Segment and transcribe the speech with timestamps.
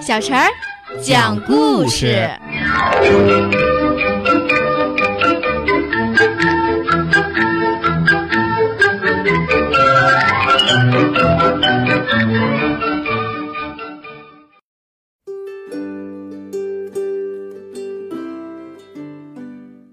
[0.00, 0.48] 小陈儿
[1.02, 2.28] 讲故事。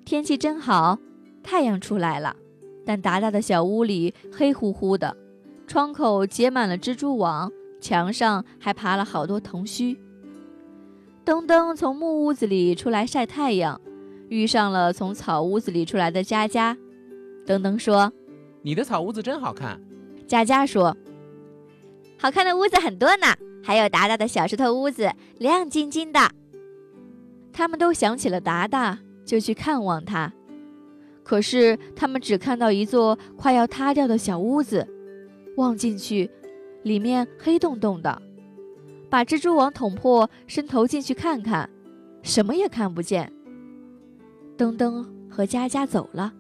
[0.06, 1.00] 天气真好，
[1.42, 2.36] 太阳出来了，
[2.86, 5.16] 但达达的小屋里黑乎乎的，
[5.66, 7.52] 窗口结满了蜘蛛网。
[7.82, 10.00] 墙上还爬了好多藤须。
[11.26, 13.82] 噔噔从木屋子里出来晒太阳，
[14.30, 16.78] 遇上了从草屋子里出来的佳佳。
[17.46, 18.14] 噔噔说
[18.62, 19.82] ：“你的草屋子真好看。”
[20.28, 20.96] 佳佳说
[22.18, 23.28] ：“好看的屋子很多呢，
[23.64, 26.20] 还有达达的小石头屋子，亮晶晶的。”
[27.52, 30.32] 他们都想起了达达，就去看望他。
[31.24, 34.88] 可是他们只看到一座快要塌掉的小屋子，
[35.58, 36.30] 望进去。
[36.84, 38.22] 里面黑洞洞的，
[39.10, 41.70] 把蜘蛛网捅破，伸头进去看看，
[42.24, 43.32] 什么也看不见。
[44.58, 46.34] 噔噔和佳佳走了。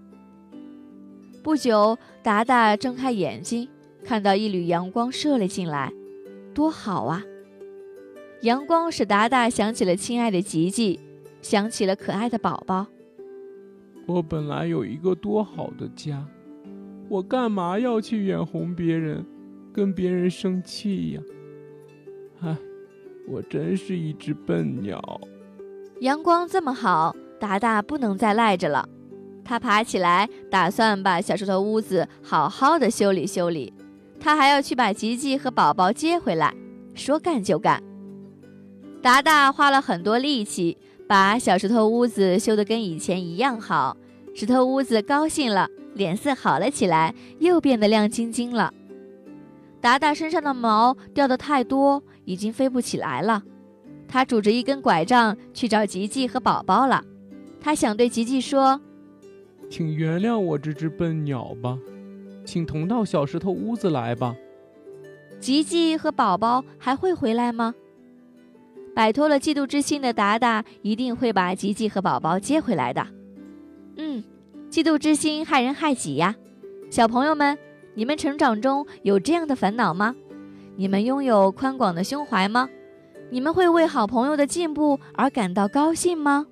[1.43, 3.67] 不久，达达睁开眼睛，
[4.03, 5.91] 看到一缕阳光射了进来，
[6.53, 7.23] 多好啊！
[8.41, 10.99] 阳光使达达想起了亲爱的吉吉，
[11.41, 12.87] 想起了可爱的宝宝。
[14.07, 16.25] 我本来有一个多好的家，
[17.07, 19.25] 我干嘛要去眼红别人？
[19.73, 21.21] 跟别人生气呀！
[22.41, 22.57] 唉，
[23.27, 25.21] 我真是一只笨鸟。
[26.01, 28.87] 阳光这么好，达达不能再赖着了。
[29.43, 33.73] 他爬起来，打算把小石头屋子好好的修理修理。
[34.19, 36.53] 他还要去把吉吉和宝宝接回来。
[36.93, 37.81] 说干就干。
[39.01, 40.77] 达达花了很多力气，
[41.07, 43.95] 把小石头屋子修得跟以前一样好。
[44.35, 48.73] 石头屋子高兴了，脸色好了起来，又变得亮晶晶了。
[49.81, 53.43] 达达身上的毛掉的太多，已经飞不起来了。
[54.07, 57.03] 他拄着一根拐杖去找吉吉和宝宝了。
[57.59, 58.79] 他想对吉吉说
[59.69, 61.77] ：“请原谅我这只笨鸟吧，
[62.45, 64.35] 请同到小石头屋子来吧。”
[65.39, 67.73] 吉吉和宝宝还会回来吗？
[68.93, 73.07] 摆脱了嫉妒之心的达达一定会把吉吉和宝宝接回来的。
[73.95, 74.23] 嗯，
[74.69, 76.35] 嫉妒之心害人害己呀，
[76.91, 77.57] 小朋友们。
[77.93, 80.15] 你们成长中有这样的烦恼吗？
[80.77, 82.69] 你们拥有宽广的胸怀吗？
[83.29, 86.47] 你们会为好朋友的进步而感到高兴吗？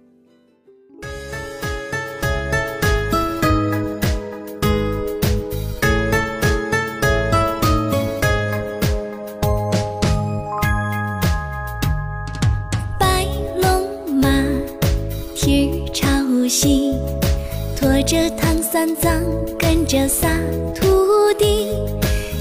[12.99, 13.25] 白
[13.61, 14.29] 龙马，
[15.33, 16.05] 蹄儿朝
[16.49, 16.93] 西，
[17.77, 19.11] 驮着唐三藏，
[19.57, 20.29] 跟着仨
[20.75, 21.69] 徒弟，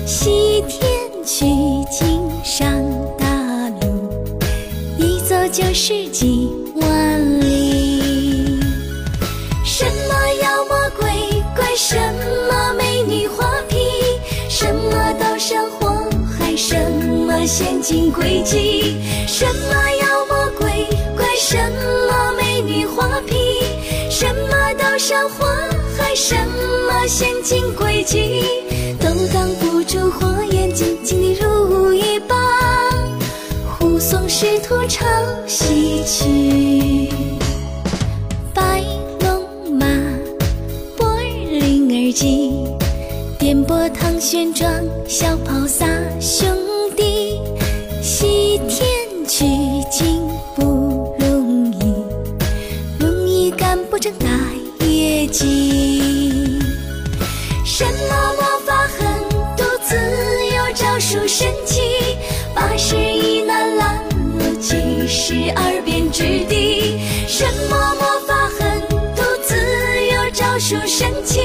[0.07, 0.87] 西天
[1.25, 1.47] 取
[1.91, 2.71] 经上
[3.19, 3.27] 大
[3.81, 4.13] 路，
[4.99, 8.61] 一走就是几万里。
[9.65, 11.09] 什么妖魔鬼
[11.57, 13.79] 怪，什么美女花皮，
[14.51, 15.89] 什么刀山火
[16.39, 16.77] 海，什
[17.27, 20.87] 么陷阱诡计，什么妖魔鬼
[21.17, 21.57] 怪，什
[22.07, 23.63] 么美女花皮，
[24.11, 25.47] 什么刀山火
[25.99, 28.45] 海，什么陷阱诡计，
[29.01, 32.39] 都挡不住火眼金睛的如意棒，
[33.79, 35.05] 护送师徒朝
[35.47, 37.11] 西去。
[38.55, 38.81] 白
[39.21, 39.45] 龙
[39.77, 39.87] 马，
[40.97, 42.53] 波儿铃儿急，
[43.39, 44.67] 颠簸唐玄奘，
[45.09, 45.87] 小跑仨
[46.21, 46.49] 兄
[46.97, 47.41] 弟，
[48.01, 48.87] 西天
[49.27, 49.45] 取
[49.91, 50.23] 经
[50.55, 54.27] 不容易，容易干不成大
[54.87, 55.78] 业绩。
[61.39, 61.81] 神奇，
[62.53, 64.05] 八十一难拦
[64.41, 64.75] 路，七
[65.07, 66.99] 十二变之地。
[67.29, 68.81] 什么魔法狠
[69.15, 71.39] 毒自有招数神奇，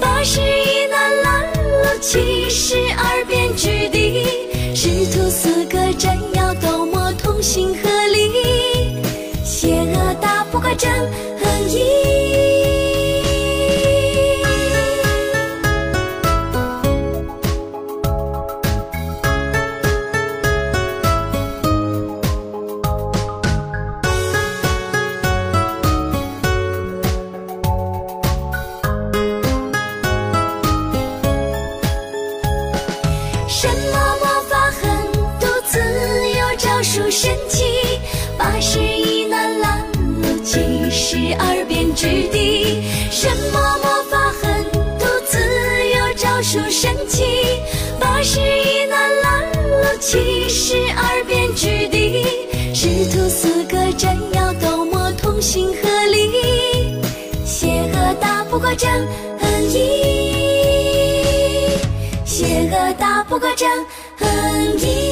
[0.00, 4.74] 八十一难拦路，七十二变之地。
[4.74, 8.96] 师徒四个真要斗魔同心合力，
[9.44, 10.90] 邪恶打不过真
[41.94, 44.64] 之地什么魔法狠
[44.98, 47.22] 毒自有招数神奇
[48.00, 52.24] 八十一难拦路七十二变之地
[52.74, 56.98] 师徒四个斩妖斗魔同心合力
[57.44, 58.90] 邪恶打不过正
[59.70, 59.78] 义
[62.24, 63.68] 邪恶打不过正
[64.78, 65.11] 义